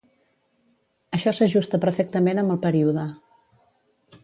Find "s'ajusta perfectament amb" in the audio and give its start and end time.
1.39-2.55